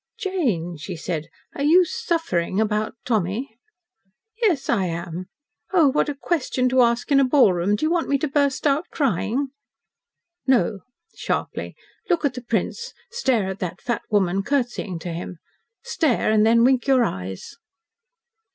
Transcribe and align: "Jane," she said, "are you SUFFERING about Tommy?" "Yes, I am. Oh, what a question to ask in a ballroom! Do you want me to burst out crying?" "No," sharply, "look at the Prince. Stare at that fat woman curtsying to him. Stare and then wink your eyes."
"Jane," 0.17 0.77
she 0.77 0.95
said, 0.95 1.27
"are 1.55 1.61
you 1.61 1.85
SUFFERING 1.85 2.59
about 2.59 2.95
Tommy?" 3.05 3.59
"Yes, 4.41 4.67
I 4.67 4.85
am. 4.85 5.27
Oh, 5.73 5.89
what 5.89 6.09
a 6.09 6.15
question 6.15 6.67
to 6.69 6.81
ask 6.81 7.11
in 7.11 7.19
a 7.19 7.23
ballroom! 7.23 7.75
Do 7.75 7.85
you 7.85 7.91
want 7.91 8.09
me 8.09 8.17
to 8.17 8.27
burst 8.27 8.65
out 8.65 8.85
crying?" 8.89 9.49
"No," 10.47 10.79
sharply, 11.13 11.75
"look 12.09 12.25
at 12.25 12.33
the 12.33 12.41
Prince. 12.41 12.95
Stare 13.11 13.47
at 13.49 13.59
that 13.59 13.79
fat 13.79 14.01
woman 14.09 14.41
curtsying 14.41 14.97
to 15.01 15.13
him. 15.13 15.37
Stare 15.83 16.31
and 16.31 16.47
then 16.47 16.63
wink 16.63 16.87
your 16.87 17.03
eyes." 17.03 17.55